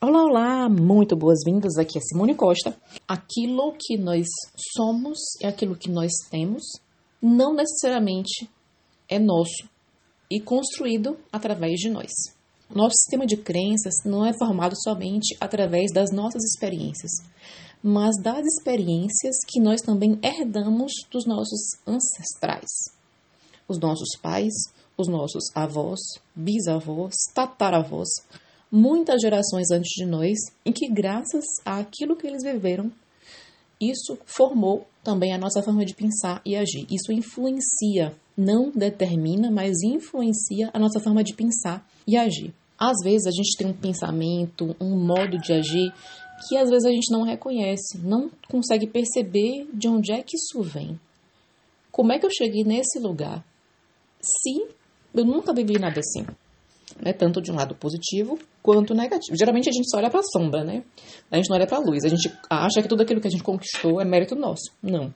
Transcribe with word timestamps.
Olá, 0.00 0.22
olá, 0.22 0.68
muito 0.68 1.16
boas-vindas. 1.16 1.76
Aqui 1.76 1.98
é 1.98 2.00
Simone 2.00 2.32
Costa. 2.32 2.76
Aquilo 3.08 3.74
que 3.76 3.98
nós 3.98 4.28
somos 4.76 5.18
e 5.40 5.44
aquilo 5.44 5.74
que 5.74 5.90
nós 5.90 6.12
temos 6.30 6.62
não 7.20 7.52
necessariamente 7.52 8.48
é 9.08 9.18
nosso 9.18 9.68
e 10.30 10.38
construído 10.40 11.18
através 11.32 11.80
de 11.80 11.90
nós. 11.90 12.12
Nosso 12.72 12.94
sistema 12.94 13.26
de 13.26 13.38
crenças 13.38 13.94
não 14.04 14.24
é 14.24 14.32
formado 14.38 14.76
somente 14.80 15.36
através 15.40 15.90
das 15.92 16.12
nossas 16.12 16.44
experiências, 16.44 17.10
mas 17.82 18.14
das 18.22 18.46
experiências 18.46 19.34
que 19.48 19.60
nós 19.60 19.80
também 19.80 20.16
herdamos 20.22 20.92
dos 21.10 21.26
nossos 21.26 21.72
ancestrais. 21.84 22.70
Os 23.66 23.80
nossos 23.80 24.10
pais, 24.22 24.54
os 24.96 25.08
nossos 25.08 25.42
avós, 25.56 25.98
bisavós, 26.36 27.14
tataravós, 27.34 28.08
muitas 28.70 29.20
gerações 29.20 29.70
antes 29.70 29.90
de 29.94 30.04
nós, 30.04 30.36
em 30.64 30.72
que, 30.72 30.88
graças 30.88 31.44
àquilo 31.64 32.16
que 32.16 32.26
eles 32.26 32.42
viveram, 32.42 32.92
isso 33.80 34.18
formou 34.26 34.86
também 35.02 35.32
a 35.32 35.38
nossa 35.38 35.62
forma 35.62 35.84
de 35.84 35.94
pensar 35.94 36.42
e 36.44 36.56
agir. 36.56 36.86
Isso 36.90 37.12
influencia, 37.12 38.14
não 38.36 38.70
determina, 38.70 39.50
mas 39.50 39.82
influencia 39.84 40.70
a 40.72 40.78
nossa 40.78 41.00
forma 41.00 41.22
de 41.22 41.34
pensar 41.34 41.86
e 42.06 42.16
agir. 42.16 42.52
Às 42.78 42.96
vezes 43.02 43.26
a 43.26 43.30
gente 43.30 43.56
tem 43.56 43.68
um 43.68 43.72
pensamento, 43.72 44.76
um 44.80 44.96
modo 44.96 45.38
de 45.38 45.52
agir 45.52 45.92
que 46.48 46.56
às 46.56 46.68
vezes 46.70 46.84
a 46.84 46.90
gente 46.90 47.10
não 47.10 47.22
reconhece, 47.22 47.98
não 47.98 48.30
consegue 48.48 48.86
perceber 48.86 49.68
de 49.72 49.88
onde 49.88 50.12
é 50.12 50.22
que 50.22 50.36
isso 50.36 50.62
vem. 50.62 50.98
Como 51.90 52.12
é 52.12 52.18
que 52.18 52.26
eu 52.26 52.30
cheguei 52.30 52.62
nesse 52.62 53.00
lugar? 53.00 53.44
Se 54.20 54.64
eu 55.14 55.24
nunca 55.24 55.52
vivi 55.52 55.78
nada 55.78 55.98
assim 55.98 56.24
né? 57.00 57.12
Tanto 57.12 57.40
de 57.40 57.50
um 57.50 57.54
lado 57.54 57.74
positivo 57.74 58.38
quanto 58.62 58.94
negativo. 58.94 59.36
Geralmente 59.36 59.68
a 59.68 59.72
gente 59.72 59.90
só 59.90 59.98
olha 59.98 60.10
para 60.10 60.20
a 60.20 60.24
sombra, 60.24 60.64
né? 60.64 60.84
A 61.30 61.36
gente 61.36 61.48
não 61.48 61.56
olha 61.56 61.66
para 61.66 61.78
a 61.78 61.80
luz. 61.80 62.04
A 62.04 62.08
gente 62.08 62.32
acha 62.48 62.82
que 62.82 62.88
tudo 62.88 63.02
aquilo 63.02 63.20
que 63.20 63.28
a 63.28 63.30
gente 63.30 63.42
conquistou 63.42 64.00
é 64.00 64.04
mérito 64.04 64.34
nosso. 64.34 64.72
Não. 64.82 65.12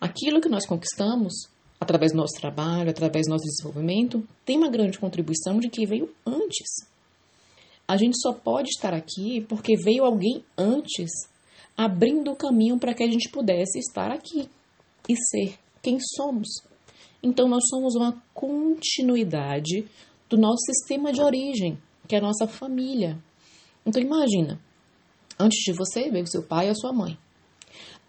Aquilo 0.00 0.40
que 0.40 0.48
nós 0.48 0.66
conquistamos 0.66 1.48
através 1.80 2.12
do 2.12 2.18
nosso 2.18 2.34
trabalho, 2.40 2.90
através 2.90 3.26
do 3.26 3.30
nosso 3.30 3.44
desenvolvimento, 3.44 4.26
tem 4.44 4.56
uma 4.56 4.70
grande 4.70 4.98
contribuição 4.98 5.58
de 5.58 5.68
que 5.68 5.86
veio 5.86 6.10
antes. 6.26 6.86
A 7.86 7.96
gente 7.96 8.18
só 8.20 8.32
pode 8.32 8.70
estar 8.70 8.94
aqui 8.94 9.42
porque 9.48 9.76
veio 9.76 10.04
alguém 10.04 10.42
antes 10.56 11.10
abrindo 11.76 12.30
o 12.30 12.36
caminho 12.36 12.78
para 12.78 12.94
que 12.94 13.02
a 13.02 13.06
gente 13.06 13.28
pudesse 13.28 13.78
estar 13.78 14.10
aqui 14.10 14.48
e 15.08 15.16
ser 15.16 15.58
quem 15.82 15.98
somos. 16.00 16.48
Então, 17.22 17.48
nós 17.48 17.64
somos 17.68 17.94
uma 17.94 18.22
continuidade 18.32 19.86
do 20.34 20.40
nosso 20.40 20.64
sistema 20.66 21.12
de 21.12 21.22
origem, 21.22 21.78
que 22.08 22.14
é 22.14 22.18
a 22.18 22.22
nossa 22.22 22.46
família. 22.46 23.18
Então 23.86 24.02
imagina, 24.02 24.60
antes 25.38 25.58
de 25.64 25.72
você 25.72 26.10
veio 26.10 26.26
seu 26.26 26.42
pai 26.42 26.66
e 26.66 26.70
a 26.70 26.74
sua 26.74 26.92
mãe. 26.92 27.16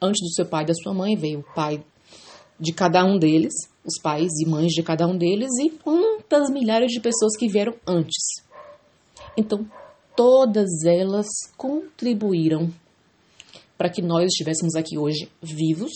Antes 0.01 0.21
do 0.21 0.33
seu 0.33 0.45
pai 0.45 0.63
e 0.63 0.67
da 0.67 0.73
sua 0.73 0.93
mãe 0.93 1.15
veio 1.15 1.39
o 1.39 1.55
pai 1.55 1.83
de 2.59 2.73
cada 2.73 3.05
um 3.05 3.19
deles, 3.19 3.53
os 3.85 4.01
pais 4.01 4.31
e 4.39 4.49
mães 4.49 4.71
de 4.71 4.81
cada 4.81 5.07
um 5.07 5.17
deles 5.17 5.49
e 5.61 5.69
quantas 5.69 6.49
milhares 6.49 6.91
de 6.91 6.99
pessoas 6.99 7.37
que 7.37 7.47
vieram 7.47 7.75
antes. 7.85 8.43
Então, 9.37 9.69
todas 10.15 10.83
elas 10.83 11.27
contribuíram 11.57 12.73
para 13.77 13.89
que 13.89 14.01
nós 14.01 14.25
estivéssemos 14.27 14.75
aqui 14.75 14.97
hoje 14.97 15.29
vivos 15.41 15.91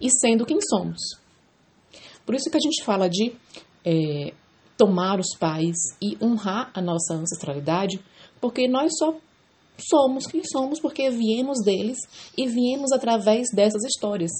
e 0.00 0.10
sendo 0.10 0.46
quem 0.46 0.58
somos. 0.60 1.00
Por 2.24 2.34
isso 2.34 2.50
que 2.50 2.56
a 2.56 2.60
gente 2.60 2.82
fala 2.84 3.08
de 3.08 3.34
é, 3.84 4.32
tomar 4.76 5.18
os 5.18 5.36
pais 5.38 5.76
e 6.00 6.16
honrar 6.22 6.70
a 6.74 6.80
nossa 6.80 7.14
ancestralidade, 7.14 8.00
porque 8.40 8.66
nós 8.68 8.92
só 8.98 9.16
somos 9.78 10.26
quem 10.26 10.42
somos 10.44 10.80
porque 10.80 11.10
viemos 11.10 11.58
deles 11.64 11.98
e 12.36 12.46
viemos 12.46 12.92
através 12.92 13.48
dessas 13.54 13.82
histórias. 13.84 14.30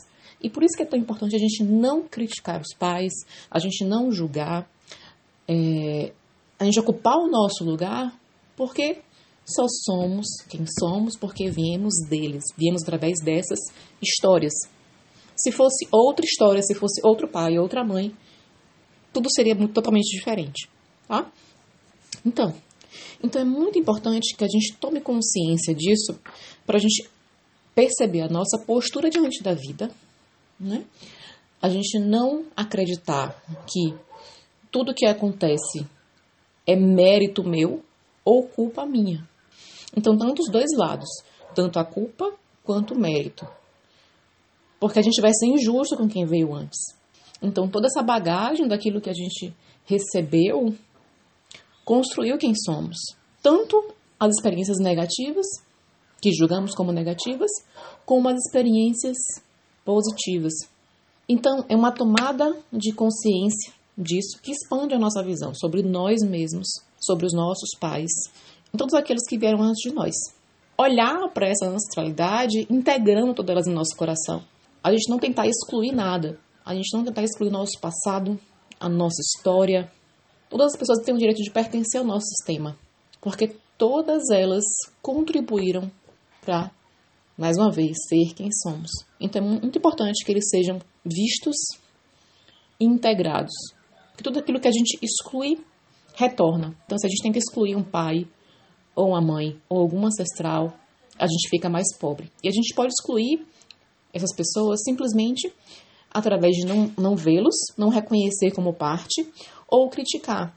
E 0.42 0.50
por 0.50 0.62
isso 0.62 0.77
que 0.77 0.83
é 0.83 0.86
tão 0.86 0.98
importante 0.98 1.36
a 1.36 1.38
gente 1.38 1.62
não 1.62 2.03
criticar 2.03 2.60
os 2.60 2.75
pais, 2.76 3.12
a 3.50 3.59
gente 3.59 3.84
não 3.84 4.10
julgar, 4.10 4.69
é, 5.47 6.12
a 6.59 6.64
gente 6.64 6.81
ocupar 6.81 7.16
o 7.16 7.31
nosso 7.31 7.64
lugar, 7.64 8.12
porque 8.56 9.00
só 9.44 9.66
somos 9.84 10.26
quem 10.49 10.64
somos 10.78 11.16
porque 11.16 11.50
viemos 11.50 11.94
deles, 12.09 12.44
viemos 12.56 12.82
através 12.82 13.14
dessas 13.22 13.59
histórias. 14.00 14.53
Se 15.37 15.50
fosse 15.50 15.87
outra 15.91 16.25
história, 16.25 16.62
se 16.62 16.75
fosse 16.75 17.00
outro 17.04 17.28
pai, 17.28 17.59
outra 17.59 17.84
mãe, 17.84 18.14
tudo 19.12 19.28
seria 19.31 19.55
muito, 19.55 19.75
totalmente 19.75 20.17
diferente, 20.17 20.69
tá? 21.06 21.31
Então, 22.25 22.55
então 23.23 23.41
é 23.41 23.45
muito 23.45 23.78
importante 23.78 24.34
que 24.37 24.45
a 24.45 24.49
gente 24.49 24.75
tome 24.77 25.00
consciência 25.00 25.75
disso 25.75 26.19
para 26.67 26.77
a 26.77 26.81
gente 26.81 27.09
perceber 27.75 28.23
a 28.23 28.28
nossa 28.28 28.59
postura 28.59 29.11
diante 29.11 29.43
da 29.43 29.55
vida, 29.55 29.91
né? 30.59 30.84
A 31.61 31.69
gente 31.69 31.99
não 31.99 32.45
acreditar 32.56 33.41
que 33.67 33.95
tudo 34.71 34.95
que 34.95 35.06
acontece 35.06 35.87
é 36.67 36.75
mérito 36.75 37.44
meu 37.44 37.83
ou 38.25 38.44
culpa 38.49 38.84
minha. 38.84 39.27
Então, 39.97 40.17
tanto 40.17 40.43
os 40.43 40.50
dois 40.50 40.71
lados, 40.77 41.09
tanto 41.55 41.79
a 41.79 41.84
culpa 41.84 42.33
quanto 42.65 42.94
o 42.94 42.99
mérito. 42.99 43.47
Porque 44.81 44.99
a 44.99 45.03
gente 45.03 45.21
vai 45.21 45.33
ser 45.33 45.47
injusto 45.47 45.97
com 45.97 46.09
quem 46.09 46.25
veio 46.25 46.53
antes. 46.55 46.97
Então, 47.42 47.69
toda 47.69 47.86
essa 47.86 48.03
bagagem 48.03 48.69
daquilo 48.69 49.00
que 49.00 49.10
a 49.10 49.14
gente 49.14 49.54
recebeu 49.84 50.75
construiu 51.84 52.38
quem 52.38 52.54
somos. 52.54 52.97
Tanto 53.42 53.92
as 54.19 54.30
experiências 54.36 54.78
negativas, 54.78 55.47
que 56.20 56.32
julgamos 56.32 56.75
como 56.75 56.92
negativas, 56.92 57.50
como 58.06 58.28
as 58.28 58.36
experiências 58.36 59.16
positivas. 59.84 60.52
Então, 61.28 61.64
é 61.69 61.75
uma 61.75 61.91
tomada 61.91 62.56
de 62.72 62.92
consciência 62.92 63.72
disso 63.98 64.41
que 64.41 64.52
expande 64.52 64.94
a 64.94 64.98
nossa 64.98 65.22
visão 65.22 65.52
sobre 65.54 65.82
nós 65.82 66.22
mesmos, 66.22 66.69
sobre 67.00 67.26
os 67.26 67.34
nossos 67.34 67.70
pais 67.81 68.10
todos 68.76 68.94
aqueles 68.94 69.26
que 69.28 69.38
vieram 69.38 69.62
antes 69.62 69.82
de 69.82 69.94
nós. 69.94 70.14
Olhar 70.76 71.28
para 71.32 71.48
essa 71.48 71.66
ancestralidade 71.66 72.66
integrando 72.70 73.34
todas 73.34 73.50
elas 73.54 73.66
em 73.66 73.75
nosso 73.75 73.97
coração. 73.97 74.42
A 74.82 74.91
gente 74.91 75.08
não 75.08 75.19
tentar 75.19 75.47
excluir 75.47 75.92
nada, 75.92 76.38
a 76.65 76.75
gente 76.75 76.93
não 76.97 77.05
tentar 77.05 77.23
excluir 77.23 77.49
o 77.49 77.53
nosso 77.53 77.78
passado, 77.81 78.39
a 78.78 78.89
nossa 78.89 79.21
história. 79.21 79.91
Todas 80.49 80.73
as 80.73 80.78
pessoas 80.78 81.05
têm 81.05 81.15
o 81.15 81.19
direito 81.19 81.43
de 81.43 81.50
pertencer 81.50 82.00
ao 82.00 82.06
nosso 82.06 82.27
sistema, 82.27 82.78
porque 83.21 83.56
todas 83.78 84.31
elas 84.31 84.65
contribuíram 85.00 85.91
para, 86.41 86.71
mais 87.37 87.56
uma 87.56 87.71
vez, 87.71 87.97
ser 88.09 88.34
quem 88.34 88.50
somos. 88.62 88.91
Então 89.21 89.43
é 89.43 89.61
muito 89.61 89.78
importante 89.78 90.25
que 90.25 90.33
eles 90.33 90.49
sejam 90.49 90.81
vistos 91.05 91.56
e 92.79 92.84
integrados. 92.84 93.53
Que 94.17 94.23
tudo 94.23 94.39
aquilo 94.39 94.61
que 94.61 94.69
a 94.69 94.73
gente 94.73 94.99
exclui 95.00 95.65
retorna. 96.15 96.77
Então, 96.84 96.99
se 96.99 97.06
a 97.06 97.09
gente 97.09 97.23
tem 97.23 97.33
que 97.33 97.39
excluir 97.39 97.75
um 97.75 97.83
pai, 97.83 98.29
ou 98.94 99.09
uma 99.09 99.21
mãe, 99.21 99.59
ou 99.69 99.79
algum 99.79 100.05
ancestral, 100.06 100.77
a 101.19 101.27
gente 101.27 101.49
fica 101.49 101.69
mais 101.69 101.97
pobre. 101.99 102.31
E 102.43 102.49
a 102.49 102.50
gente 102.50 102.75
pode 102.75 102.93
excluir 102.93 103.47
essas 104.12 104.34
pessoas 104.34 104.83
simplesmente 104.84 105.53
através 106.12 106.56
de 106.56 106.67
não, 106.67 106.91
não 106.99 107.17
vê-los, 107.17 107.55
não 107.77 107.89
reconhecer 107.89 108.50
como 108.53 108.73
parte 108.73 109.27
ou 109.69 109.89
criticar. 109.89 110.56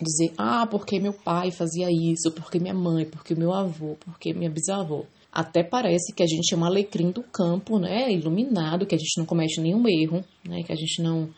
Dizer, 0.00 0.32
ah, 0.38 0.66
porque 0.66 1.00
meu 1.00 1.12
pai 1.12 1.50
fazia 1.50 1.88
isso, 1.90 2.30
porque 2.32 2.58
minha 2.58 2.74
mãe, 2.74 3.04
porque 3.04 3.34
meu 3.34 3.52
avô, 3.52 3.96
porque 4.04 4.32
minha 4.32 4.50
bisavó. 4.50 5.04
Até 5.32 5.62
parece 5.62 6.12
que 6.12 6.22
a 6.22 6.26
gente 6.26 6.54
é 6.54 6.56
um 6.56 6.64
alecrim 6.64 7.10
do 7.10 7.22
campo, 7.22 7.78
né? 7.78 8.10
Iluminado, 8.12 8.86
que 8.86 8.94
a 8.94 8.98
gente 8.98 9.18
não 9.18 9.26
comete 9.26 9.60
nenhum 9.60 9.86
erro, 9.88 10.24
né? 10.44 10.62
Que 10.62 10.72
a 10.72 10.76
gente 10.76 11.02
não, 11.02 11.28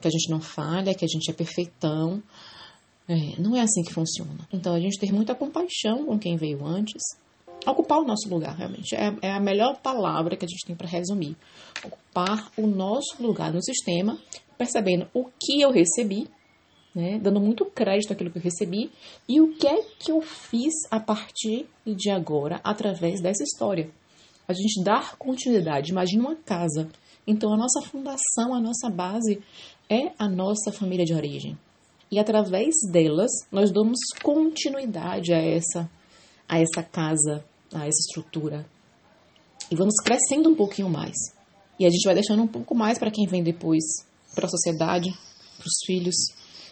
que 0.00 0.08
a 0.08 0.10
gente 0.10 0.30
não 0.30 0.40
falha, 0.40 0.94
que 0.94 1.04
a 1.04 1.08
gente 1.08 1.30
é 1.30 1.34
perfeitão. 1.34 2.22
É, 3.08 3.40
não 3.40 3.54
é 3.54 3.60
assim 3.60 3.82
que 3.82 3.92
funciona. 3.92 4.48
Então 4.52 4.74
a 4.74 4.80
gente 4.80 4.98
ter 4.98 5.12
muita 5.12 5.34
compaixão 5.34 6.06
com 6.06 6.18
quem 6.18 6.36
veio 6.36 6.64
antes, 6.64 7.02
ocupar 7.66 7.98
o 7.98 8.04
nosso 8.04 8.28
lugar, 8.28 8.56
realmente. 8.56 8.94
É, 8.94 9.14
é 9.22 9.32
a 9.32 9.40
melhor 9.40 9.76
palavra 9.80 10.36
que 10.36 10.44
a 10.44 10.48
gente 10.48 10.66
tem 10.66 10.76
para 10.76 10.88
resumir. 10.88 11.36
Ocupar 11.84 12.50
o 12.56 12.66
nosso 12.66 13.20
lugar 13.20 13.52
no 13.52 13.62
sistema, 13.62 14.18
percebendo 14.56 15.08
o 15.14 15.24
que 15.40 15.60
eu 15.60 15.70
recebi, 15.70 16.28
né, 16.94 17.18
dando 17.18 17.40
muito 17.40 17.64
crédito 17.64 18.12
àquilo 18.12 18.30
que 18.30 18.38
eu 18.38 18.42
recebi 18.42 18.90
e 19.28 19.40
o 19.40 19.54
que 19.56 19.66
é 19.66 19.82
que 19.98 20.12
eu 20.12 20.20
fiz 20.20 20.72
a 20.90 21.00
partir 21.00 21.66
de 21.84 22.10
agora 22.10 22.60
através 22.62 23.20
dessa 23.20 23.42
história. 23.42 23.90
A 24.46 24.52
gente 24.52 24.82
dar 24.84 25.16
continuidade. 25.16 25.90
Imagina 25.90 26.22
uma 26.22 26.36
casa. 26.36 26.88
Então, 27.26 27.52
a 27.52 27.56
nossa 27.56 27.80
fundação, 27.80 28.54
a 28.54 28.60
nossa 28.60 28.90
base 28.90 29.42
é 29.88 30.12
a 30.18 30.28
nossa 30.28 30.70
família 30.70 31.04
de 31.04 31.14
origem. 31.14 31.58
E 32.10 32.18
através 32.18 32.74
delas, 32.92 33.30
nós 33.50 33.72
damos 33.72 33.98
continuidade 34.22 35.32
a 35.32 35.38
essa, 35.38 35.90
a 36.48 36.58
essa 36.58 36.82
casa, 36.82 37.44
a 37.72 37.86
essa 37.86 38.00
estrutura. 38.08 38.66
E 39.70 39.76
vamos 39.76 39.94
crescendo 40.04 40.50
um 40.50 40.54
pouquinho 40.54 40.88
mais. 40.88 41.16
E 41.78 41.86
a 41.86 41.90
gente 41.90 42.04
vai 42.04 42.14
deixando 42.14 42.42
um 42.42 42.46
pouco 42.46 42.74
mais 42.74 42.98
para 42.98 43.10
quem 43.10 43.26
vem 43.26 43.42
depois, 43.42 43.82
para 44.34 44.46
a 44.46 44.50
sociedade, 44.50 45.10
para 45.10 45.66
os 45.66 45.86
filhos, 45.86 46.14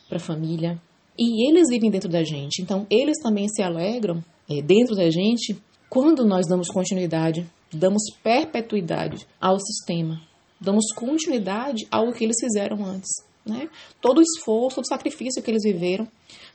para 0.08 0.18
a 0.18 0.20
família. 0.20 0.80
E 1.18 1.48
eles 1.48 1.68
vivem 1.68 1.90
dentro 1.90 2.08
da 2.08 2.22
gente. 2.22 2.62
Então, 2.62 2.86
eles 2.90 3.18
também 3.22 3.48
se 3.48 3.62
alegram 3.62 4.22
é, 4.48 4.62
dentro 4.62 4.94
da 4.94 5.10
gente 5.10 5.60
quando 5.92 6.24
nós 6.24 6.46
damos 6.46 6.68
continuidade, 6.68 7.46
damos 7.70 8.02
perpetuidade 8.22 9.26
ao 9.38 9.60
sistema, 9.60 10.18
damos 10.58 10.86
continuidade 10.94 11.86
ao 11.90 12.14
que 12.14 12.24
eles 12.24 12.38
fizeram 12.40 12.82
antes. 12.82 13.10
Né? 13.44 13.68
Todo 14.00 14.16
o 14.16 14.22
esforço, 14.22 14.76
todo 14.76 14.84
o 14.84 14.88
sacrifício 14.88 15.42
que 15.42 15.50
eles 15.50 15.62
viveram 15.62 16.08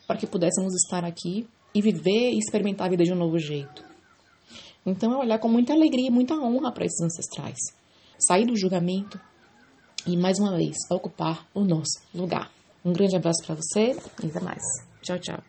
para 0.07 0.17
que 0.17 0.25
pudéssemos 0.25 0.73
estar 0.73 1.05
aqui 1.05 1.45
e 1.73 1.81
viver 1.81 2.31
e 2.33 2.39
experimentar 2.39 2.87
a 2.87 2.89
vida 2.89 3.03
de 3.03 3.13
um 3.13 3.15
novo 3.15 3.37
jeito. 3.37 3.83
Então 4.85 5.13
é 5.13 5.17
olhar 5.17 5.39
com 5.39 5.49
muita 5.49 5.73
alegria 5.73 6.07
e 6.07 6.11
muita 6.11 6.35
honra 6.35 6.71
para 6.71 6.85
esses 6.85 7.01
ancestrais. 7.01 7.57
Sair 8.17 8.45
do 8.45 8.57
julgamento 8.57 9.19
e, 10.05 10.15
mais 10.15 10.39
uma 10.39 10.55
vez, 10.55 10.77
ocupar 10.89 11.45
o 11.53 11.63
nosso 11.63 12.01
lugar. 12.15 12.49
Um 12.83 12.93
grande 12.93 13.15
abraço 13.15 13.43
para 13.45 13.55
você 13.55 13.97
e 14.23 14.27
até 14.27 14.39
mais. 14.39 14.63
Tchau, 15.01 15.19
tchau. 15.19 15.43